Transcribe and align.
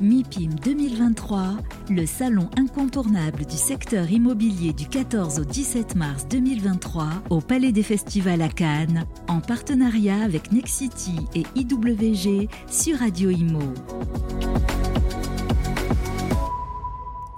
MIPIM 0.00 0.54
2023, 0.64 1.58
le 1.90 2.06
salon 2.06 2.48
incontournable 2.56 3.44
du 3.44 3.56
secteur 3.56 4.10
immobilier 4.10 4.72
du 4.72 4.88
14 4.88 5.40
au 5.40 5.44
17 5.44 5.94
mars 5.94 6.26
2023 6.26 7.04
au 7.28 7.40
Palais 7.42 7.70
des 7.70 7.82
Festivals 7.82 8.40
à 8.40 8.48
Cannes, 8.48 9.04
en 9.28 9.40
partenariat 9.40 10.22
avec 10.22 10.52
Nexity 10.52 11.16
et 11.34 11.42
IWG 11.54 12.48
sur 12.66 12.96
Radio 12.96 13.28
Imo. 13.28 13.60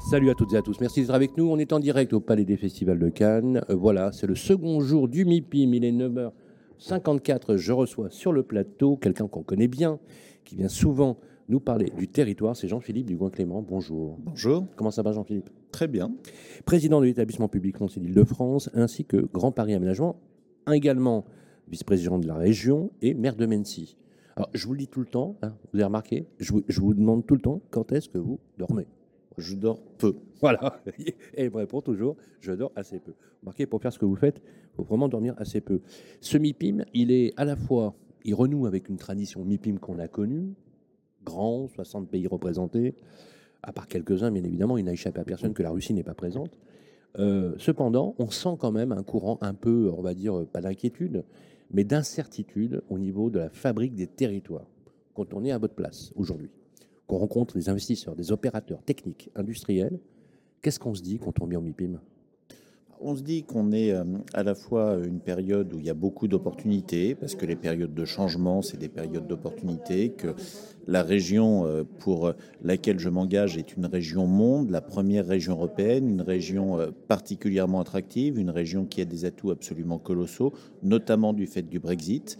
Salut 0.08 0.30
à 0.30 0.34
toutes 0.34 0.52
et 0.52 0.56
à 0.56 0.62
tous, 0.62 0.78
merci 0.80 1.00
d'être 1.00 1.14
avec 1.14 1.36
nous. 1.36 1.50
On 1.50 1.58
est 1.58 1.72
en 1.72 1.80
direct 1.80 2.12
au 2.12 2.20
Palais 2.20 2.44
des 2.44 2.56
Festivals 2.56 3.00
de 3.00 3.08
Cannes. 3.08 3.64
Euh, 3.70 3.74
voilà, 3.74 4.12
c'est 4.12 4.28
le 4.28 4.36
second 4.36 4.78
jour 4.80 5.08
du 5.08 5.24
MIPIM, 5.24 5.74
il 5.74 5.84
est 5.84 5.90
9h54. 5.90 7.56
Je 7.56 7.72
reçois 7.72 8.08
sur 8.10 8.32
le 8.32 8.44
plateau 8.44 8.96
quelqu'un 8.96 9.26
qu'on 9.26 9.42
connaît 9.42 9.66
bien, 9.66 9.98
qui 10.44 10.54
vient 10.54 10.68
souvent 10.68 11.18
nous 11.48 11.60
parler 11.60 11.90
du 11.96 12.08
territoire. 12.08 12.56
C'est 12.56 12.68
Jean-Philippe 12.68 13.06
Dugoin-Clément. 13.06 13.62
Bonjour. 13.62 14.18
Bonjour. 14.20 14.66
Comment 14.76 14.90
ça 14.90 15.02
va, 15.02 15.12
Jean-Philippe? 15.12 15.50
Très 15.70 15.88
bien. 15.88 16.12
Président 16.64 17.00
de 17.00 17.06
l'établissement 17.06 17.48
public 17.48 17.76
foncier 17.76 18.00
d'Île-de-France, 18.00 18.70
ainsi 18.74 19.04
que 19.04 19.16
Grand 19.16 19.52
Paris 19.52 19.74
Aménagement, 19.74 20.20
également 20.70 21.24
vice-président 21.68 22.18
de 22.18 22.26
la 22.26 22.34
région 22.34 22.90
et 23.00 23.14
maire 23.14 23.36
de 23.36 23.46
Mency. 23.46 23.96
Alors, 24.36 24.48
je 24.54 24.66
vous 24.66 24.72
le 24.72 24.78
dis 24.78 24.88
tout 24.88 25.00
le 25.00 25.06
temps, 25.06 25.36
hein, 25.42 25.54
vous 25.72 25.78
avez 25.78 25.84
remarqué, 25.84 26.26
je 26.38 26.52
vous, 26.52 26.62
je 26.68 26.80
vous 26.80 26.94
demande 26.94 27.26
tout 27.26 27.34
le 27.34 27.40
temps 27.40 27.60
quand 27.70 27.92
est-ce 27.92 28.08
que 28.08 28.18
vous 28.18 28.40
dormez? 28.58 28.86
Je 29.38 29.54
dors 29.56 29.80
peu. 29.98 30.16
Voilà. 30.40 30.82
Et 31.34 31.44
il 31.44 31.50
me 31.50 31.56
répond 31.56 31.80
toujours, 31.80 32.16
je 32.40 32.52
dors 32.52 32.72
assez 32.76 32.98
peu. 32.98 33.12
Remarquez, 33.42 33.66
pour 33.66 33.80
faire 33.80 33.92
ce 33.92 33.98
que 33.98 34.04
vous 34.04 34.16
faites, 34.16 34.42
il 34.44 34.76
faut 34.76 34.84
vraiment 34.84 35.08
dormir 35.08 35.34
assez 35.38 35.60
peu. 35.60 35.80
Ce 36.20 36.38
MIPIM, 36.38 36.84
il 36.94 37.10
est 37.10 37.32
à 37.36 37.44
la 37.44 37.56
fois, 37.56 37.94
il 38.24 38.34
renoue 38.34 38.66
avec 38.66 38.88
une 38.88 38.96
tradition 38.96 39.44
MIPIM 39.44 39.78
qu'on 39.78 39.98
a 39.98 40.08
connue, 40.08 40.54
grand, 41.24 41.68
60 41.68 42.08
pays 42.08 42.26
représentés, 42.26 42.94
à 43.62 43.72
part 43.72 43.86
quelques-uns, 43.86 44.30
bien 44.30 44.44
évidemment, 44.44 44.76
il 44.76 44.84
n'a 44.84 44.92
échappé 44.92 45.20
à 45.20 45.24
personne 45.24 45.54
que 45.54 45.62
la 45.62 45.70
Russie 45.70 45.94
n'est 45.94 46.02
pas 46.02 46.14
présente. 46.14 46.58
Euh, 47.18 47.54
cependant, 47.58 48.14
on 48.18 48.30
sent 48.30 48.56
quand 48.58 48.72
même 48.72 48.92
un 48.92 49.02
courant 49.02 49.38
un 49.40 49.54
peu, 49.54 49.92
on 49.96 50.02
va 50.02 50.14
dire, 50.14 50.46
pas 50.52 50.60
d'inquiétude, 50.60 51.24
mais 51.70 51.84
d'incertitude 51.84 52.82
au 52.88 52.98
niveau 52.98 53.30
de 53.30 53.38
la 53.38 53.50
fabrique 53.50 53.94
des 53.94 54.06
territoires. 54.06 54.66
Quand 55.14 55.34
on 55.34 55.44
est 55.44 55.52
à 55.52 55.58
votre 55.58 55.74
place 55.74 56.12
aujourd'hui, 56.16 56.50
qu'on 57.06 57.18
rencontre 57.18 57.54
des 57.54 57.68
investisseurs, 57.68 58.16
des 58.16 58.32
opérateurs 58.32 58.82
techniques, 58.82 59.30
industriels, 59.34 59.98
qu'est-ce 60.62 60.80
qu'on 60.80 60.94
se 60.94 61.02
dit 61.02 61.18
quand 61.18 61.40
on 61.40 61.46
vient 61.46 61.58
au 61.58 61.62
MIPIM? 61.62 62.00
On 63.04 63.16
se 63.16 63.22
dit 63.22 63.42
qu'on 63.42 63.72
est 63.72 63.90
euh, 63.90 64.04
à 64.32 64.44
la 64.44 64.54
fois 64.54 64.96
une 65.04 65.18
période 65.18 65.74
où 65.74 65.80
il 65.80 65.86
y 65.86 65.90
a 65.90 65.94
beaucoup 65.94 66.28
d'opportunités, 66.28 67.16
parce 67.16 67.34
que 67.34 67.44
les 67.44 67.56
périodes 67.56 67.94
de 67.94 68.04
changement, 68.04 68.62
c'est 68.62 68.76
des 68.76 68.88
périodes 68.88 69.26
d'opportunités, 69.26 70.10
que 70.10 70.36
la 70.86 71.02
région 71.02 71.66
euh, 71.66 71.82
pour 71.98 72.32
laquelle 72.62 73.00
je 73.00 73.08
m'engage 73.08 73.56
est 73.56 73.76
une 73.76 73.86
région 73.86 74.28
monde, 74.28 74.70
la 74.70 74.80
première 74.80 75.26
région 75.26 75.54
européenne, 75.54 76.08
une 76.08 76.22
région 76.22 76.78
euh, 76.78 76.90
particulièrement 77.08 77.80
attractive, 77.80 78.38
une 78.38 78.50
région 78.50 78.84
qui 78.84 79.00
a 79.00 79.04
des 79.04 79.24
atouts 79.24 79.50
absolument 79.50 79.98
colossaux, 79.98 80.52
notamment 80.84 81.32
du 81.32 81.48
fait 81.48 81.62
du 81.62 81.80
Brexit. 81.80 82.38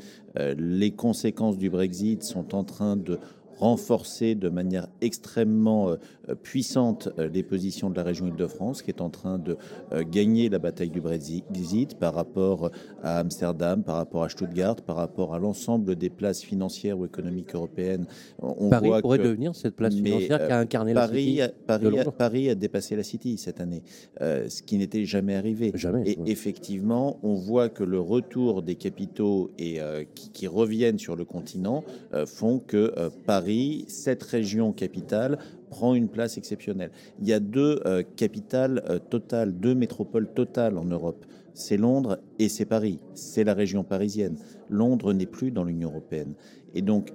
Les 0.56 0.92
conséquences 0.92 1.58
du 1.58 1.68
Brexit 1.68 2.22
sont 2.22 2.54
en 2.54 2.64
train 2.64 2.96
de 2.96 3.18
renforcer 3.62 4.34
de 4.34 4.48
manière 4.48 4.88
extrêmement 5.00 5.90
euh, 6.28 6.34
puissante 6.34 7.08
euh, 7.18 7.28
les 7.28 7.44
positions 7.44 7.90
de 7.90 7.96
la 7.96 8.02
région 8.02 8.26
Île-de-France, 8.26 8.82
qui 8.82 8.90
est 8.90 9.00
en 9.00 9.10
train 9.10 9.38
de 9.38 9.56
euh, 9.92 10.02
gagner 10.04 10.48
la 10.48 10.58
bataille 10.58 10.90
du 10.90 11.00
Brexit 11.00 11.96
par 11.98 12.14
rapport 12.14 12.70
à 13.02 13.18
Amsterdam, 13.18 13.84
par 13.84 13.96
rapport 13.96 14.24
à 14.24 14.28
Stuttgart, 14.28 14.76
par 14.76 14.96
rapport 14.96 15.34
à 15.34 15.38
l'ensemble 15.38 15.94
des 15.94 16.10
places 16.10 16.42
financières 16.42 16.98
ou 16.98 17.04
économiques 17.04 17.54
européennes. 17.54 18.06
On 18.40 18.68
Paris 18.68 18.88
voit 18.88 19.00
pourrait 19.00 19.18
devenir 19.18 19.54
cette 19.54 19.76
place 19.76 19.94
financière 19.94 20.46
qui 20.46 20.52
a 20.52 20.58
incarné 20.58 20.94
Paris, 20.94 21.36
la 21.36 21.46
City 21.46 21.56
Paris, 21.66 21.98
a, 22.00 22.10
Paris 22.10 22.50
a 22.50 22.54
dépassé 22.54 22.96
la 22.96 23.04
City 23.04 23.38
cette 23.38 23.60
année, 23.60 23.82
ce 24.20 24.62
qui 24.62 24.78
n'était 24.78 25.04
jamais 25.04 25.36
arrivé. 25.36 25.70
Jamais, 25.74 26.02
et 26.08 26.18
effectivement, 26.26 27.18
on 27.22 27.34
voit 27.34 27.68
que 27.68 27.84
le 27.84 28.00
retour 28.00 28.62
des 28.62 28.74
capitaux 28.74 29.50
et 29.58 29.78
qui, 30.14 30.30
qui, 30.30 30.46
reviennent 30.46 30.98
sur 30.98 31.16
le 31.16 31.24
continent 31.24 31.84
font 32.26 32.58
que 32.58 32.92
Paris, 33.26 33.51
cette 33.88 34.22
région 34.22 34.72
capitale, 34.72 35.38
prend 35.70 35.94
une 35.94 36.08
place 36.08 36.36
exceptionnelle. 36.36 36.90
Il 37.20 37.26
y 37.26 37.32
a 37.32 37.40
deux 37.40 37.80
euh, 37.86 38.02
capitales 38.16 38.82
euh, 38.88 38.98
totales, 38.98 39.52
deux 39.58 39.74
métropoles 39.74 40.28
totales 40.34 40.76
en 40.76 40.84
Europe. 40.84 41.24
C'est 41.54 41.76
Londres 41.76 42.18
et 42.38 42.48
c'est 42.48 42.64
Paris. 42.64 42.98
C'est 43.14 43.44
la 43.44 43.54
région 43.54 43.84
parisienne. 43.84 44.36
Londres 44.68 45.12
n'est 45.12 45.26
plus 45.26 45.50
dans 45.50 45.64
l'Union 45.64 45.90
européenne. 45.90 46.34
Et 46.74 46.82
donc, 46.82 47.12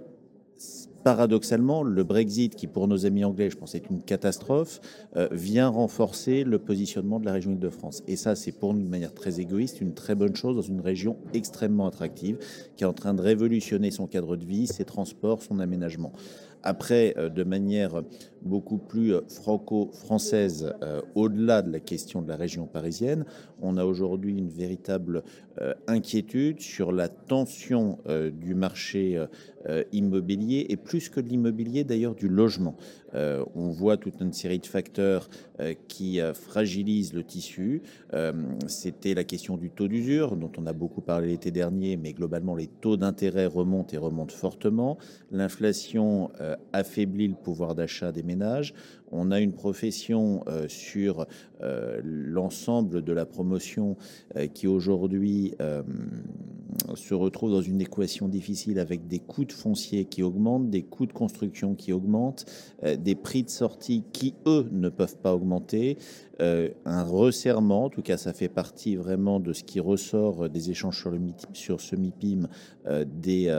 paradoxalement, 1.07 1.83
le 1.83 2.03
Brexit, 2.03 2.53
qui 2.53 2.67
pour 2.67 2.87
nos 2.89 3.05
amis 3.05 3.23
anglais, 3.23 3.49
je 3.49 3.55
pense, 3.55 3.75
est 3.75 3.89
une 3.89 4.01
catastrophe, 4.01 4.81
euh, 5.15 5.29
vient 5.31 5.69
renforcer 5.69 6.43
le 6.43 6.59
positionnement 6.59 7.21
de 7.21 7.25
la 7.25 7.31
région 7.31 7.51
Île-de-France. 7.51 8.03
Et 8.07 8.17
ça, 8.17 8.35
c'est 8.35 8.51
pour 8.51 8.73
nous, 8.73 8.83
de 8.83 8.89
manière 8.89 9.13
très 9.13 9.39
égoïste, 9.39 9.79
une 9.79 9.93
très 9.93 10.15
bonne 10.15 10.35
chose 10.35 10.57
dans 10.57 10.61
une 10.61 10.81
région 10.81 11.15
extrêmement 11.33 11.87
attractive, 11.87 12.39
qui 12.75 12.83
est 12.83 12.87
en 12.87 12.91
train 12.91 13.13
de 13.13 13.21
révolutionner 13.21 13.89
son 13.89 14.05
cadre 14.05 14.35
de 14.35 14.43
vie, 14.43 14.67
ses 14.67 14.83
transports, 14.83 15.41
son 15.41 15.59
aménagement. 15.59 16.11
Après, 16.63 17.13
euh, 17.17 17.29
de 17.29 17.43
manière 17.45 18.03
beaucoup 18.47 18.77
plus 18.77 19.13
euh, 19.13 19.21
franco-française, 19.27 20.73
euh, 20.81 21.01
au-delà 21.15 21.61
de 21.61 21.71
la 21.71 21.79
question 21.79 22.21
de 22.21 22.27
la 22.27 22.35
région 22.35 22.65
parisienne, 22.65 23.25
on 23.61 23.77
a 23.77 23.85
aujourd'hui 23.85 24.37
une 24.37 24.49
véritable 24.49 25.23
inquiétude 25.87 26.61
sur 26.61 26.91
la 26.91 27.07
tension 27.09 27.97
du 28.31 28.53
marché 28.53 29.19
immobilier 29.91 30.67
et 30.69 30.77
plus 30.77 31.09
que 31.09 31.19
de 31.19 31.27
l'immobilier 31.27 31.83
d'ailleurs 31.83 32.13
du 32.13 32.29
logement. 32.29 32.75
on 33.15 33.71
voit 33.71 33.97
toute 33.97 34.21
une 34.21 34.33
série 34.33 34.59
de 34.59 34.67
facteurs 34.67 35.27
qui 35.87 36.19
fragilisent 36.35 37.13
le 37.13 37.23
tissu. 37.23 37.81
C'était 38.67 39.15
la 39.15 39.23
question 39.23 39.57
du 39.57 39.71
taux 39.71 39.87
d'usure 39.87 40.35
dont 40.35 40.51
on 40.59 40.67
a 40.67 40.73
beaucoup 40.73 41.01
parlé 41.01 41.29
l'été 41.29 41.49
dernier, 41.49 41.97
mais 41.97 42.13
globalement 42.13 42.53
les 42.53 42.67
taux 42.67 42.95
d'intérêt 42.95 43.47
remontent 43.47 43.95
et 43.95 43.97
remontent 43.97 44.35
fortement. 44.35 44.99
L'inflation 45.31 46.29
affaiblit 46.71 47.29
le 47.29 47.33
pouvoir 47.33 47.73
d'achat 47.73 48.11
des 48.11 48.21
ménages 48.21 48.36
ménage 48.37 48.73
on 49.11 49.31
a 49.31 49.39
une 49.39 49.53
profession 49.53 50.43
euh, 50.47 50.67
sur 50.67 51.25
euh, 51.61 51.99
l'ensemble 52.03 53.03
de 53.03 53.13
la 53.13 53.25
promotion 53.25 53.95
euh, 54.35 54.47
qui 54.47 54.67
aujourd'hui 54.67 55.55
se 56.95 57.13
retrouve 57.13 57.51
dans 57.51 57.61
une 57.61 57.81
équation 57.81 58.27
difficile 58.27 58.79
avec 58.79 59.07
des 59.07 59.19
coûts 59.19 59.45
de 59.45 59.51
foncier 59.51 60.05
qui 60.05 60.23
augmentent, 60.23 60.69
des 60.69 60.83
coûts 60.83 61.05
de 61.05 61.13
construction 61.13 61.75
qui 61.75 61.91
augmentent, 61.91 62.45
des 62.83 63.15
prix 63.15 63.43
de 63.43 63.49
sortie 63.49 64.03
qui, 64.13 64.35
eux, 64.45 64.67
ne 64.71 64.89
peuvent 64.89 65.17
pas 65.17 65.33
augmenter, 65.33 65.97
un 66.39 67.03
resserrement, 67.03 67.85
en 67.85 67.89
tout 67.89 68.03
cas 68.03 68.17
ça 68.17 68.31
fait 68.31 68.47
partie 68.47 68.95
vraiment 68.95 69.39
de 69.39 69.53
ce 69.53 69.63
qui 69.63 69.79
ressort 69.79 70.49
des 70.49 70.69
échanges 70.69 70.99
sur, 70.99 71.09
le, 71.09 71.19
sur 71.53 71.81
ce 71.81 71.95
MIPIM, 71.95 72.47
des 73.05 73.51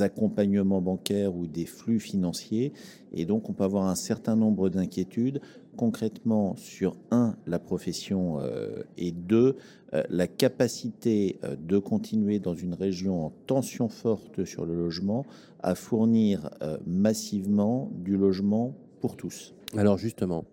accompagnements 0.00 0.80
bancaires 0.80 1.34
ou 1.34 1.46
des 1.46 1.66
flux 1.66 2.00
financiers. 2.00 2.72
Et 3.12 3.26
donc 3.26 3.48
on 3.48 3.52
peut 3.52 3.64
avoir 3.64 3.86
un 3.86 3.96
certain 3.96 4.36
nombre 4.36 4.70
d'inquiétudes 4.74 5.40
concrètement 5.76 6.56
sur, 6.56 6.96
un, 7.10 7.36
la 7.46 7.58
profession 7.58 8.40
euh, 8.40 8.82
et 8.96 9.12
deux, 9.12 9.56
euh, 9.92 10.02
la 10.08 10.26
capacité 10.26 11.38
euh, 11.44 11.56
de 11.56 11.78
continuer 11.78 12.38
dans 12.38 12.54
une 12.54 12.74
région 12.74 13.26
en 13.26 13.32
tension 13.46 13.88
forte 13.88 14.44
sur 14.44 14.66
le 14.66 14.74
logement 14.74 15.26
à 15.62 15.74
fournir 15.74 16.50
massivement 16.86 17.90
du 17.94 18.18
logement 18.18 18.74
pour 19.00 19.16
tous. 19.16 19.54
Alors 19.76 19.96
justement, 19.96 20.44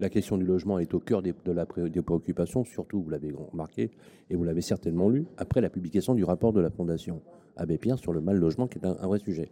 la 0.00 0.10
question 0.10 0.38
du 0.38 0.44
logement 0.44 0.80
est 0.80 0.92
au 0.92 0.98
cœur 0.98 1.22
des, 1.22 1.32
de 1.44 1.52
la, 1.52 1.66
des 1.88 2.02
préoccupations, 2.02 2.64
surtout, 2.64 3.00
vous 3.00 3.10
l'avez 3.10 3.32
remarqué, 3.32 3.92
et 4.28 4.34
vous 4.34 4.42
l'avez 4.42 4.62
certainement 4.62 5.08
lu, 5.08 5.26
après 5.36 5.60
la 5.60 5.70
publication 5.70 6.14
du 6.14 6.24
rapport 6.24 6.52
de 6.52 6.60
la 6.60 6.70
Fondation 6.70 7.22
Abbé 7.56 7.78
Pierre 7.78 7.98
sur 7.98 8.12
le 8.12 8.20
mal 8.20 8.36
logement, 8.36 8.66
qui 8.66 8.78
est 8.78 8.86
un 8.86 9.06
vrai 9.06 9.20
sujet. 9.20 9.50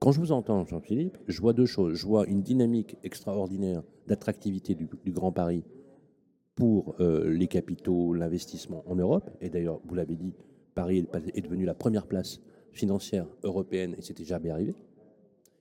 Quand 0.00 0.12
je 0.12 0.18
vous 0.18 0.32
entends, 0.32 0.64
Jean-Philippe, 0.64 1.18
je 1.28 1.38
vois 1.42 1.52
deux 1.52 1.66
choses. 1.66 1.94
Je 1.94 2.06
vois 2.06 2.26
une 2.26 2.40
dynamique 2.40 2.96
extraordinaire 3.04 3.82
d'attractivité 4.06 4.74
du, 4.74 4.88
Grand 5.12 5.30
Paris 5.30 5.62
pour 6.54 6.94
euh, 7.00 7.30
les 7.30 7.48
capitaux, 7.48 8.14
l'investissement 8.14 8.82
en 8.86 8.96
Europe. 8.96 9.30
Et 9.42 9.50
d'ailleurs, 9.50 9.78
vous 9.84 9.94
l'avez 9.94 10.16
dit, 10.16 10.32
Paris 10.74 11.06
est 11.34 11.42
devenu 11.42 11.66
la 11.66 11.74
première 11.74 12.06
place 12.06 12.40
financière 12.72 13.26
européenne 13.42 13.94
et 13.98 14.00
c'était 14.00 14.24
jamais 14.24 14.48
arrivé. 14.48 14.74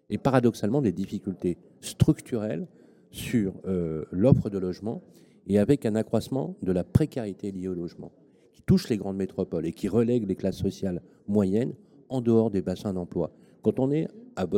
Et 0.10 0.18
paradoxalement, 0.18 0.82
des 0.82 0.94
difficultés 0.94 1.58
structurelles 1.82 2.66
sur 3.12 3.54
euh, 3.66 4.06
l'offre 4.10 4.50
de 4.50 4.58
logement 4.58 5.02
et 5.48 5.60
avec 5.60 5.86
un 5.86 5.96
accroissement 5.96 6.56
de 6.64 6.72
la 6.72 6.86
précarité 6.86 7.52
liée 7.52 7.68
au 7.68 7.74
logement 7.74 8.14
qui 8.54 8.62
touche 8.62 8.88
les 8.88 8.96
grandes 8.96 9.18
métropoles 9.18 9.66
et 9.66 9.74
qui 9.74 9.90
relègue 9.90 10.26
les 10.26 10.36
classes 10.36 10.60
sociales 10.60 11.02
moyennes 11.28 11.74
en 12.08 12.22
dehors 12.22 12.52
des 12.52 12.62
bassins 12.62 12.94
d'emploi. 12.94 13.34
Quand 13.62 13.80
on 13.80 13.92
est 13.92 14.08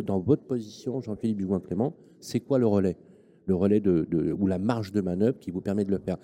dans 0.03 0.19
votre 0.19 0.43
position, 0.43 1.01
Jean-Philippe 1.01 1.37
Dugoin-Clément, 1.37 1.95
c'est 2.19 2.39
quoi 2.39 2.59
le 2.59 2.67
relais? 2.67 2.97
Le 3.47 3.55
relais 3.55 3.79
de, 3.79 4.07
ou 4.37 4.47
la 4.47 4.59
marge 4.59 4.91
de 4.91 5.01
manœuvre 5.01 5.39
qui 5.39 5.51
vous 5.51 5.61
permet 5.61 5.83
de 5.83 5.91
le 5.91 5.97
faire. 5.97 6.17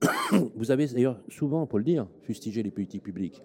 vous 0.56 0.70
avez 0.70 0.86
d'ailleurs 0.86 1.20
souvent, 1.28 1.66
peut 1.66 1.78
le 1.78 1.84
dire, 1.84 2.06
fustigé 2.22 2.62
les 2.62 2.70
politiques 2.70 3.02
publiques 3.02 3.42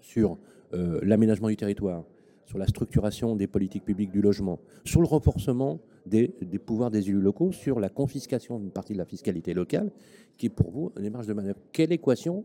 sur 0.00 0.38
euh, 0.74 0.98
l'aménagement 1.02 1.48
du 1.48 1.56
territoire, 1.56 2.04
sur 2.44 2.58
la 2.58 2.66
structuration 2.66 3.36
des 3.36 3.46
politiques 3.46 3.84
publiques 3.84 4.10
du 4.10 4.20
logement, 4.20 4.60
sur 4.84 5.00
le 5.00 5.06
renforcement 5.06 5.80
des, 6.06 6.28
pouvoirs 6.64 6.90
des 6.90 7.08
élus 7.08 7.20
locaux, 7.20 7.52
sur 7.52 7.80
la 7.80 7.88
confiscation 7.88 8.58
d'une 8.58 8.70
partie 8.70 8.92
de 8.92 8.98
la 8.98 9.04
fiscalité 9.04 9.54
locale, 9.54 9.90
qui 10.36 10.46
est 10.46 10.50
pour 10.50 10.70
vous 10.70 10.92
une 10.96 11.02
démarche 11.02 11.26
de 11.26 11.32
manœuvre. 11.32 11.58
Quelle 11.72 11.92
équation 11.92 12.44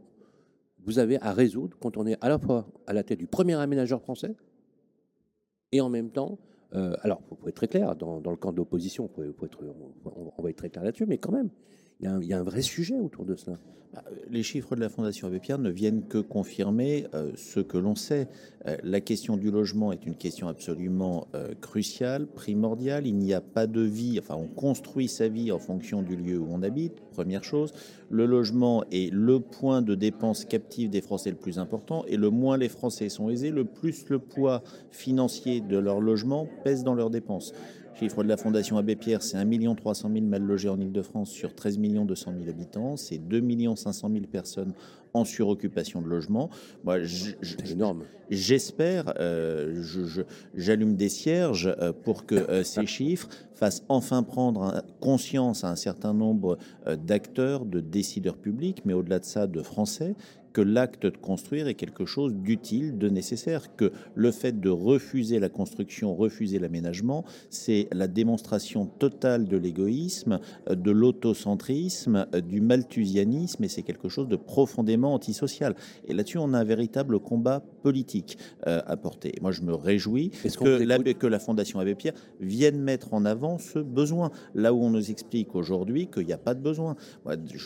vous 0.83 0.97
avez 0.97 1.21
à 1.21 1.33
résoudre 1.33 1.77
quand 1.79 1.97
on 1.97 2.07
est 2.07 2.17
à 2.21 2.29
la 2.29 2.39
fois 2.39 2.67
à 2.87 2.93
la 2.93 3.03
tête 3.03 3.19
du 3.19 3.27
premier 3.27 3.53
aménageur 3.53 4.01
français 4.01 4.35
et 5.71 5.81
en 5.81 5.89
même 5.89 6.09
temps, 6.09 6.39
euh, 6.73 6.95
alors, 7.01 7.21
faut 7.39 7.47
être 7.47 7.55
très 7.55 7.67
clair, 7.67 7.95
dans, 7.95 8.21
le 8.23 8.35
camp 8.37 8.51
de 8.51 8.57
l'opposition, 8.57 9.09
on, 9.17 10.31
on, 10.37 10.41
va 10.41 10.49
être 10.49 10.57
très 10.57 10.69
clair 10.69 10.83
là-dessus, 10.83 11.05
mais 11.05 11.17
quand 11.17 11.31
même, 11.31 11.49
il 12.01 12.27
y, 12.27 12.33
a 12.33 12.39
un 12.39 12.43
vrai 12.43 12.61
sujet 12.61 12.95
autour 12.95 13.25
de 13.25 13.35
cela. 13.35 13.57
Bah, 13.93 14.03
les 14.29 14.41
chiffres 14.41 14.75
de 14.77 14.79
la 14.79 14.87
Fondation 14.87 15.27
Abbé 15.27 15.41
ne 15.59 15.69
viennent 15.69 16.03
que 16.07 16.17
confirmer 16.17 17.07
euh, 17.13 17.31
ce 17.35 17.59
que 17.59 17.77
l'on 17.77 17.95
sait. 17.95 18.29
Euh, 18.65 18.77
la 18.83 19.01
question 19.01 19.35
du 19.35 19.51
logement 19.51 19.91
est 19.91 20.05
une 20.05 20.15
question 20.15 20.47
absolument 20.47 21.27
euh, 21.35 21.53
cruciale, 21.59 22.25
primordiale. 22.25 23.05
Il 23.05 23.17
n'y 23.17 23.33
a 23.33 23.41
pas 23.41 23.67
de 23.67 23.81
vie, 23.81 24.17
enfin 24.17 24.35
on 24.35 24.47
construit 24.47 25.09
sa 25.09 25.27
vie 25.27 25.51
en 25.51 25.59
fonction 25.59 26.03
du 26.03 26.15
lieu 26.15 26.39
où 26.39 26.47
on 26.49 26.63
habite, 26.63 27.01
première 27.11 27.43
chose. 27.43 27.73
Le 28.09 28.25
logement 28.25 28.85
est 28.93 29.11
le 29.13 29.41
point 29.41 29.81
de 29.81 29.93
dépense 29.93 30.45
captive 30.45 30.89
des 30.89 31.01
Français 31.01 31.31
le 31.31 31.35
plus 31.35 31.59
important 31.59 32.05
et 32.07 32.15
le 32.15 32.29
moins 32.29 32.55
les 32.55 32.69
Français 32.69 33.09
sont 33.09 33.29
aisés, 33.29 33.51
le 33.51 33.65
plus 33.65 34.07
le 34.07 34.19
poids 34.19 34.63
financier 34.91 35.59
de 35.59 35.77
leur 35.77 35.99
logement 35.99 36.47
pèse 36.63 36.85
dans 36.85 36.95
leurs 36.95 37.09
dépenses. 37.09 37.53
Chiffre 37.93 38.23
de 38.23 38.27
la 38.29 38.37
Fondation 38.37 38.77
Abbé 38.77 38.95
Pierre, 38.95 39.21
c'est 39.21 39.37
1 39.37 39.75
300 39.75 40.09
000 40.13 40.25
mal 40.25 40.41
logés 40.41 40.69
en 40.69 40.79
Ile-de-France 40.79 41.29
sur 41.29 41.53
13 41.53 41.77
200 41.79 42.33
000 42.37 42.49
habitants. 42.49 42.97
C'est 42.97 43.17
2 43.17 43.75
500 43.75 44.09
000 44.11 44.25
personnes 44.25 44.73
en 45.13 45.25
suroccupation 45.25 46.01
de 46.01 46.07
logement. 46.07 46.49
Moi, 46.83 46.99
énorme. 47.69 48.03
J'espère, 48.29 49.13
euh, 49.19 49.83
j'allume 50.55 50.95
des 50.95 51.09
cierges 51.09 51.75
euh, 51.79 51.91
pour 51.91 52.25
que 52.25 52.35
euh, 52.35 52.63
ces 52.63 52.85
chiffres 52.87 53.27
fassent 53.53 53.83
enfin 53.89 54.23
prendre 54.23 54.83
conscience 55.01 55.63
à 55.63 55.69
un 55.69 55.75
certain 55.75 56.13
nombre 56.13 56.57
d'acteurs, 57.05 57.65
de 57.65 57.79
décideurs 57.79 58.37
publics, 58.37 58.83
mais 58.85 58.93
au-delà 58.93 59.19
de 59.19 59.25
ça, 59.25 59.45
de 59.45 59.61
Français, 59.61 60.15
que 60.53 60.61
l'acte 60.61 61.05
de 61.05 61.17
construire 61.17 61.67
est 61.67 61.75
quelque 61.75 62.05
chose 62.05 62.33
d'utile, 62.33 62.97
de 62.97 63.09
nécessaire, 63.09 63.75
que 63.75 63.91
le 64.15 64.31
fait 64.31 64.59
de 64.59 64.69
refuser 64.69 65.39
la 65.39 65.49
construction, 65.49 66.15
refuser 66.15 66.59
l'aménagement, 66.59 67.23
c'est 67.49 67.87
la 67.91 68.07
démonstration 68.07 68.85
totale 68.85 69.47
de 69.47 69.57
l'égoïsme, 69.57 70.39
de 70.69 70.91
l'autocentrisme, 70.91 72.25
du 72.47 72.61
malthusianisme, 72.61 73.63
et 73.63 73.67
c'est 73.67 73.83
quelque 73.83 74.09
chose 74.09 74.27
de 74.27 74.35
profondément 74.35 75.13
antisocial. 75.13 75.75
Et 76.07 76.13
là-dessus, 76.13 76.37
on 76.37 76.53
a 76.53 76.59
un 76.59 76.63
véritable 76.63 77.19
combat 77.19 77.63
politique 77.83 78.37
euh, 78.67 78.81
à 78.85 78.97
porter. 78.97 79.33
Moi, 79.41 79.51
je 79.51 79.61
me 79.61 79.73
réjouis 79.73 80.31
que 80.59 80.83
la, 80.83 80.99
que 80.99 81.27
la 81.27 81.39
Fondation 81.39 81.79
Abbé 81.79 81.95
Pierre 81.95 82.13
vienne 82.39 82.79
mettre 82.79 83.13
en 83.13 83.25
avant 83.25 83.57
ce 83.57 83.79
besoin, 83.79 84.31
là 84.53 84.73
où 84.73 84.81
on 84.81 84.89
nous 84.89 85.11
explique 85.11 85.55
aujourd'hui 85.55 86.07
qu'il 86.07 86.25
n'y 86.25 86.33
a 86.33 86.37
pas 86.37 86.53
de 86.53 86.61
besoin. 86.61 86.95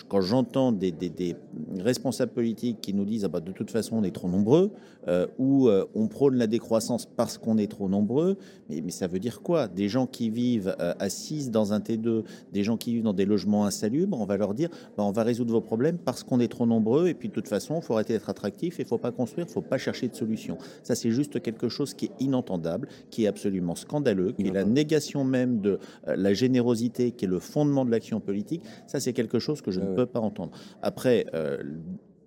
quand 0.08 0.22
j'entends 0.22 0.72
des, 0.72 0.92
des, 0.92 1.10
des 1.10 1.36
responsables 1.80 2.32
politiques 2.32 2.75
qui 2.81 2.94
nous 2.94 3.06
disent 3.06 3.25
ah 3.25 3.30
bah, 3.30 3.39
de 3.39 3.51
toute 3.51 3.72
façon 3.72 3.98
on 3.98 4.04
est 4.04 4.16
trop 4.16 4.30
nombreux, 4.30 4.72
euh, 5.07 5.27
ou 5.38 5.68
euh, 5.68 5.86
on 5.94 6.07
prône 6.07 6.36
la 6.36 6.48
décroissance 6.48 7.06
parce 7.06 7.38
qu'on 7.38 7.57
est 7.57 7.69
trop 7.69 7.89
nombreux. 7.89 8.38
Mais, 8.69 8.81
mais, 8.81 8.92
ça 8.92 9.07
veut 9.07 9.19
dire 9.19 9.42
quoi? 9.42 9.68
Des 9.68 9.88
gens 9.89 10.07
qui 10.07 10.30
vivent 10.30 10.75
euh, 10.80 10.94
assises 11.00 11.51
dans 11.51 11.74
un 11.74 11.80
T2, 11.80 12.24
des 12.51 12.63
gens 12.63 12.77
qui 12.77 12.94
vivent 12.94 13.04
dans 13.04 13.13
des 13.13 13.25
logements 13.25 13.66
insalubres, 13.66 14.19
on 14.19 14.25
va 14.25 14.38
leur 14.38 14.54
dire 14.54 14.69
bah, 14.98 15.04
on 15.04 15.12
va 15.12 15.24
résoudre 15.24 15.51
vos 15.51 15.62
problèmes 15.62 15.98
parce 15.98 16.24
qu'on 16.24 16.39
est 16.39 16.48
trop 16.48 16.66
nombreux, 16.66 17.07
et 17.07 17.13
puis 17.13 17.30
de 17.30 17.33
toute 17.33 17.48
façon, 17.48 17.77
il 17.77 17.81
faut 17.83 17.94
arrêter 17.94 18.13
d'être 18.13 18.30
attractif, 18.30 18.80
il 18.80 18.83
ne 18.83 18.88
faut 18.88 18.98
pas 18.98 19.12
construire, 19.12 19.45
il 19.45 19.50
ne 19.50 19.54
faut 19.54 19.62
pas 19.62 19.77
chercher 19.77 20.07
de 20.07 20.16
solution. 20.16 20.57
Ça, 20.83 20.95
c'est 20.95 21.12
juste 21.12 21.42
quelque 21.42 21.69
chose 21.69 21.94
qui 21.94 22.06
est 22.06 22.12
inentendable, 22.19 22.88
qui 23.12 23.25
est 23.25 23.27
absolument 23.27 23.75
scandaleux, 23.75 24.31
qui 24.31 24.48
est 24.48 24.54
la 24.54 24.66
négation 24.66 25.24
même 25.24 25.62
de 25.62 25.80
la 26.06 26.33
générosité, 26.33 27.12
qui 27.12 27.25
est 27.25 27.27
le 27.27 27.39
fondement 27.39 27.86
de 27.86 27.92
l'action 27.92 28.19
politique. 28.19 28.63
Ça, 28.88 29.00
c'est 29.00 29.13
quelque 29.13 29.39
chose 29.39 29.62
que 29.62 29.72
je 29.72 29.80
ne 29.80 29.95
peux 29.95 30.06
pas 30.06 30.19
entendre. 30.19 30.51
Après, 30.81 31.25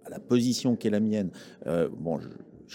la 0.09 0.19
position 0.19 0.77
qui 0.77 0.89
est 0.89 0.91
la 0.91 1.01
mienne, 1.01 1.31
euh, 1.67 1.89
bon, 1.93 2.21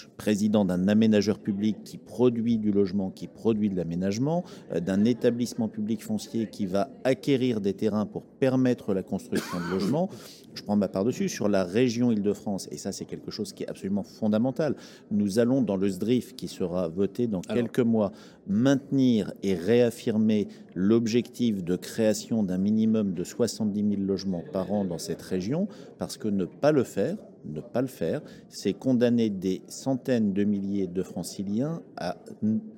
suis 0.02 0.10
président 0.18 0.66
d'un 0.66 0.88
aménageur 0.88 1.40
public 1.40 1.78
qui 1.84 1.98
produit 1.98 2.58
du 2.58 2.72
logement, 2.72 3.12
qui 3.12 3.28
produit 3.28 3.70
de 3.70 3.76
l'aménagement, 3.76 4.44
euh, 4.72 4.80
d'un 4.80 5.06
établissement 5.06 5.68
public 5.68 6.04
foncier 6.04 6.48
qui 6.50 6.66
va 6.66 6.90
acquérir 7.04 7.62
des 7.62 7.74
terrains 7.74 8.06
pour 8.06 8.24
permettre 8.24 8.94
la 8.94 9.04
construction 9.04 9.58
de 9.60 9.74
logements. 9.74 10.10
Je 10.54 10.62
prends 10.62 10.76
ma 10.76 10.88
part 10.88 11.04
dessus, 11.04 11.30
sur 11.30 11.50
la 11.50 11.64
région 11.64 12.12
Île-de-France, 12.12 12.68
et 12.72 12.78
ça 12.78 12.92
c'est 12.92 13.06
quelque 13.06 13.32
chose 13.32 13.54
qui 13.54 13.64
est 13.64 13.68
absolument 13.68 14.04
fondamental, 14.04 14.76
nous 15.12 15.40
allons 15.40 15.62
dans 15.62 15.78
le 15.78 15.88
SDRIF 15.88 16.36
qui 16.36 16.48
sera 16.48 16.88
voté 16.88 17.28
dans 17.28 17.42
quelques 17.42 17.80
mois, 17.80 18.12
maintenir 18.48 19.34
et 19.42 19.56
réaffirmer 19.56 20.48
l'objectif 20.76 21.64
de 21.64 21.76
création 21.76 22.44
d'un 22.44 22.58
minimum 22.58 23.14
de 23.14 23.24
70 23.24 23.96
000 23.98 24.02
logements 24.02 24.44
par 24.52 24.72
an 24.72 24.86
dans 24.86 25.00
cette 25.00 25.22
région, 25.22 25.68
parce 25.98 26.18
que 26.18 26.28
ne 26.28 26.46
pas 26.46 26.72
le 26.72 26.84
faire, 26.84 27.18
ne 27.46 27.62
pas 27.62 27.82
le 27.82 27.88
faire, 27.88 28.22
c'est 28.50 28.74
condamner 28.74 29.30
des 29.30 29.62
centaines 29.68 30.34
de 30.34 30.44
milliers 30.44 30.88
de 30.88 31.04
franciliens 31.04 31.82
à, 31.98 32.18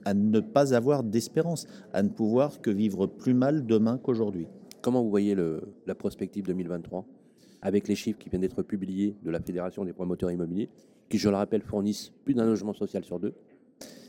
à 0.05 0.13
ne 0.13 0.39
pas 0.39 0.73
avoir 0.73 1.03
d'espérance, 1.03 1.67
à 1.93 2.03
ne 2.03 2.09
pouvoir 2.09 2.61
que 2.61 2.69
vivre 2.69 3.07
plus 3.07 3.33
mal 3.33 3.65
demain 3.65 3.97
qu'aujourd'hui. 3.97 4.47
Comment 4.81 5.01
vous 5.03 5.09
voyez 5.09 5.35
le, 5.35 5.61
la 5.87 5.95
prospective 5.95 6.45
2023 6.45 7.05
avec 7.65 7.87
les 7.87 7.95
chiffres 7.95 8.19
qui 8.19 8.29
viennent 8.29 8.41
d'être 8.41 8.61
publiés 8.61 9.15
de 9.23 9.31
la 9.31 9.39
Fédération 9.39 9.83
des 9.83 9.93
promoteurs 9.93 10.29
immobiliers, 10.29 10.69
qui, 11.09 11.17
je 11.17 11.29
le 11.29 11.35
rappelle, 11.35 11.63
fournissent 11.63 12.11
plus 12.23 12.35
d'un 12.35 12.45
logement 12.45 12.73
social 12.73 13.03
sur 13.03 13.19
deux. 13.19 13.33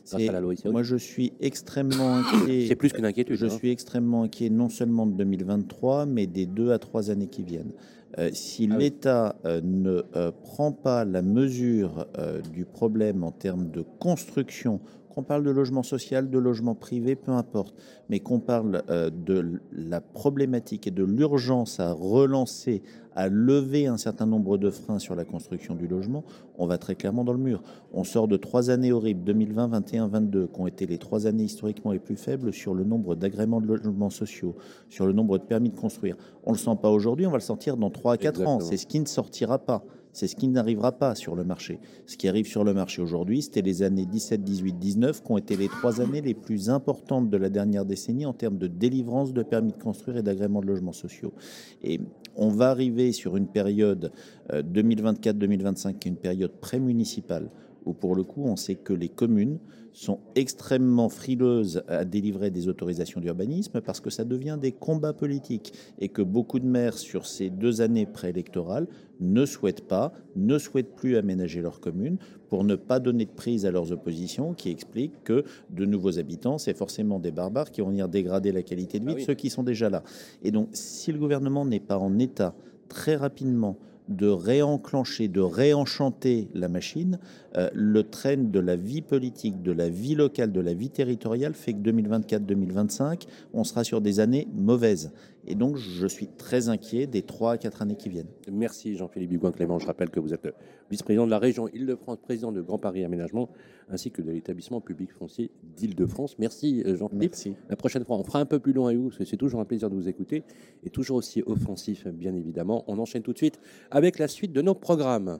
Grâce 0.06 0.28
à 0.28 0.32
la 0.32 0.40
loi 0.40 0.52
Moi, 0.66 0.82
je 0.82 0.96
suis 0.96 1.32
extrêmement 1.40 2.16
inquiet. 2.16 2.66
C'est 2.68 2.76
plus 2.76 2.92
qu'une 2.92 3.06
inquiétude. 3.06 3.36
Je 3.36 3.46
hein. 3.46 3.48
suis 3.48 3.70
extrêmement 3.70 4.24
inquiet 4.24 4.50
non 4.50 4.68
seulement 4.68 5.06
de 5.06 5.14
2023, 5.14 6.04
mais 6.04 6.26
des 6.26 6.44
deux 6.44 6.70
à 6.70 6.78
trois 6.78 7.10
années 7.10 7.28
qui 7.28 7.42
viennent. 7.42 7.72
Euh, 8.18 8.30
si 8.32 8.68
ah 8.70 8.76
l'État 8.76 9.36
euh, 9.44 9.60
ne 9.62 10.02
euh, 10.14 10.32
prend 10.32 10.72
pas 10.72 11.04
la 11.04 11.22
mesure 11.22 12.06
du 12.52 12.64
problème 12.64 13.24
en 13.24 13.32
termes 13.32 13.70
de 13.70 13.84
construction 13.98 14.80
qu'on 15.10 15.22
parle 15.22 15.44
de 15.44 15.50
logement 15.50 15.82
social, 15.82 16.28
de 16.28 16.38
logement 16.38 16.74
privé, 16.74 17.16
peu 17.16 17.32
importe, 17.32 17.74
mais 18.10 18.20
qu'on 18.20 18.38
parle 18.38 18.82
de 18.86 19.60
la 19.72 20.02
problématique 20.02 20.86
et 20.86 20.90
de 20.90 21.04
l'urgence 21.04 21.80
à 21.80 21.92
relancer, 21.92 22.82
à 23.16 23.28
lever 23.28 23.86
un 23.86 23.96
certain 23.96 24.26
nombre 24.26 24.58
de 24.58 24.70
freins 24.70 24.98
sur 24.98 25.16
la 25.16 25.24
construction 25.24 25.74
du 25.74 25.88
logement, 25.88 26.22
on 26.58 26.66
va 26.66 26.78
très 26.78 26.94
clairement 26.94 27.24
dans 27.24 27.32
le 27.32 27.38
mur. 27.38 27.62
On 27.92 28.04
sort 28.04 28.28
de 28.28 28.36
trois 28.36 28.70
années 28.70 28.92
horribles, 28.92 29.24
2020, 29.24 29.68
21, 29.68 30.06
22, 30.08 30.46
qui 30.46 30.60
ont 30.60 30.66
été 30.66 30.86
les 30.86 30.98
trois 30.98 31.26
années 31.26 31.44
historiquement 31.44 31.92
les 31.92 31.98
plus 31.98 32.16
faibles 32.16 32.52
sur 32.52 32.74
le 32.74 32.84
nombre 32.84 33.16
d'agréments 33.16 33.60
de 33.60 33.66
logements 33.66 34.10
sociaux, 34.10 34.54
sur 34.90 35.06
le 35.06 35.14
nombre 35.14 35.38
de 35.38 35.44
permis 35.44 35.70
de 35.70 35.76
construire. 35.76 36.16
On 36.44 36.52
ne 36.52 36.56
le 36.56 36.60
sent 36.60 36.76
pas 36.80 36.90
aujourd'hui, 36.90 37.26
on 37.26 37.30
va 37.30 37.38
le 37.38 37.42
sentir 37.42 37.76
dans 37.76 37.90
3 37.90 38.12
à 38.12 38.16
4 38.18 38.46
ans. 38.46 38.60
C'est 38.60 38.76
ce 38.76 38.86
qui 38.86 39.00
ne 39.00 39.06
sortira 39.06 39.58
pas. 39.58 39.82
C'est 40.16 40.28
ce 40.28 40.34
qui 40.34 40.48
n'arrivera 40.48 40.92
pas 40.92 41.14
sur 41.14 41.36
le 41.36 41.44
marché. 41.44 41.78
Ce 42.06 42.16
qui 42.16 42.26
arrive 42.26 42.46
sur 42.46 42.64
le 42.64 42.72
marché 42.72 43.02
aujourd'hui, 43.02 43.42
c'était 43.42 43.60
les 43.60 43.82
années 43.82 44.06
17, 44.06 44.42
18, 44.42 44.78
19, 44.78 45.22
qui 45.22 45.30
ont 45.30 45.36
été 45.36 45.58
les 45.58 45.68
trois 45.68 46.00
années 46.00 46.22
les 46.22 46.32
plus 46.32 46.70
importantes 46.70 47.28
de 47.28 47.36
la 47.36 47.50
dernière 47.50 47.84
décennie 47.84 48.24
en 48.24 48.32
termes 48.32 48.56
de 48.56 48.66
délivrance 48.66 49.34
de 49.34 49.42
permis 49.42 49.72
de 49.72 49.76
construire 49.76 50.16
et 50.16 50.22
d'agrément 50.22 50.62
de 50.62 50.68
logements 50.68 50.94
sociaux. 50.94 51.34
Et 51.82 52.00
on 52.34 52.48
va 52.48 52.70
arriver 52.70 53.12
sur 53.12 53.36
une 53.36 53.46
période 53.46 54.10
2024-2025, 54.50 55.88
euh, 55.88 55.92
qui 55.92 56.08
est 56.08 56.12
une 56.12 56.16
période 56.16 56.52
pré-municipale, 56.62 57.50
où 57.86 57.94
pour 57.94 58.14
le 58.14 58.24
coup, 58.24 58.42
on 58.44 58.56
sait 58.56 58.74
que 58.74 58.92
les 58.92 59.08
communes 59.08 59.58
sont 59.96 60.20
extrêmement 60.34 61.08
frileuses 61.08 61.82
à 61.88 62.04
délivrer 62.04 62.50
des 62.50 62.68
autorisations 62.68 63.18
d'urbanisme 63.18 63.80
parce 63.80 64.00
que 64.00 64.10
ça 64.10 64.24
devient 64.24 64.58
des 64.60 64.72
combats 64.72 65.14
politiques 65.14 65.72
et 65.98 66.10
que 66.10 66.20
beaucoup 66.20 66.58
de 66.58 66.66
maires 66.66 66.98
sur 66.98 67.24
ces 67.24 67.48
deux 67.48 67.80
années 67.80 68.04
préélectorales 68.04 68.88
ne 69.20 69.46
souhaitent 69.46 69.88
pas, 69.88 70.12
ne 70.34 70.58
souhaitent 70.58 70.94
plus 70.94 71.16
aménager 71.16 71.62
leur 71.62 71.80
commune 71.80 72.18
pour 72.50 72.62
ne 72.62 72.74
pas 72.74 73.00
donner 73.00 73.24
de 73.24 73.30
prise 73.30 73.64
à 73.64 73.70
leurs 73.70 73.90
oppositions 73.90 74.52
qui 74.52 74.68
expliquent 74.68 75.24
que 75.24 75.44
de 75.70 75.86
nouveaux 75.86 76.18
habitants, 76.18 76.58
c'est 76.58 76.76
forcément 76.76 77.18
des 77.18 77.30
barbares 77.30 77.70
qui 77.70 77.80
vont 77.80 77.88
venir 77.88 78.10
dégrader 78.10 78.52
la 78.52 78.62
qualité 78.62 79.00
de 79.00 79.06
vie 79.06 79.14
ah 79.16 79.20
de 79.20 79.24
ceux 79.24 79.34
qui 79.34 79.48
sont 79.48 79.62
déjà 79.62 79.88
là. 79.88 80.02
Et 80.42 80.50
donc, 80.50 80.68
si 80.72 81.10
le 81.10 81.18
gouvernement 81.18 81.64
n'est 81.64 81.80
pas 81.80 81.96
en 81.96 82.18
état 82.18 82.54
très 82.88 83.16
rapidement 83.16 83.78
de 84.08 84.28
réenclencher, 84.28 85.28
de 85.28 85.40
réenchanter 85.40 86.48
la 86.54 86.68
machine, 86.68 87.18
euh, 87.56 87.68
le 87.74 88.02
train 88.02 88.36
de 88.36 88.60
la 88.60 88.76
vie 88.76 89.02
politique, 89.02 89.62
de 89.62 89.72
la 89.72 89.88
vie 89.88 90.14
locale, 90.14 90.52
de 90.52 90.60
la 90.60 90.74
vie 90.74 90.90
territoriale 90.90 91.54
fait 91.54 91.72
que 91.72 91.78
2024-2025, 91.78 93.26
on 93.52 93.64
sera 93.64 93.84
sur 93.84 94.00
des 94.00 94.20
années 94.20 94.48
mauvaises. 94.54 95.12
Et 95.46 95.54
donc, 95.54 95.76
je 95.76 96.06
suis 96.06 96.26
très 96.26 96.68
inquiet 96.68 97.06
des 97.06 97.22
3 97.22 97.52
à 97.52 97.58
4 97.58 97.82
années 97.82 97.96
qui 97.96 98.08
viennent. 98.08 98.28
Merci 98.50 98.96
Jean-Philippe 98.96 99.30
Dugoin-Clément. 99.30 99.78
Je 99.78 99.86
rappelle 99.86 100.10
que 100.10 100.18
vous 100.18 100.34
êtes 100.34 100.48
vice-président 100.90 101.24
de 101.24 101.30
la 101.30 101.38
région 101.38 101.68
Île-de-France, 101.68 102.18
président 102.22 102.50
de 102.50 102.60
Grand 102.60 102.78
Paris 102.78 103.04
Aménagement, 103.04 103.48
ainsi 103.88 104.10
que 104.10 104.22
de 104.22 104.32
l'établissement 104.32 104.80
public 104.80 105.12
foncier 105.12 105.52
d'Île-de-France. 105.76 106.36
Merci 106.38 106.82
euh, 106.84 106.96
Jean-Philippe. 106.96 107.34
La 107.68 107.76
prochaine 107.76 108.04
fois, 108.04 108.16
on 108.16 108.24
fera 108.24 108.40
un 108.40 108.46
peu 108.46 108.58
plus 108.58 108.72
long 108.72 108.86
avec 108.86 108.98
vous, 108.98 109.08
parce 109.08 109.18
que 109.18 109.24
c'est 109.24 109.36
toujours 109.36 109.60
un 109.60 109.64
plaisir 109.64 109.88
de 109.88 109.94
vous 109.94 110.08
écouter, 110.08 110.42
et 110.84 110.90
toujours 110.90 111.18
aussi 111.18 111.42
offensif, 111.46 112.06
bien 112.08 112.34
évidemment. 112.34 112.84
On 112.88 112.98
enchaîne 112.98 113.22
tout 113.22 113.32
de 113.32 113.38
suite 113.38 113.60
avec 113.90 114.18
la 114.18 114.28
suite 114.28 114.52
de 114.52 114.62
nos 114.62 114.74
programmes. 114.74 115.38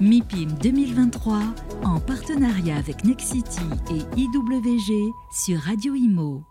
MIPIM 0.00 0.48
2023 0.60 1.40
en 1.84 2.00
partenariat 2.00 2.76
avec 2.76 3.04
Nexity 3.04 3.60
et 3.90 4.20
IWG 4.20 5.12
sur 5.32 5.58
Radio 5.60 5.94
Imo. 5.94 6.42